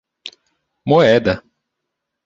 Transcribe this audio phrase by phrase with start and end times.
[0.87, 1.43] Moeda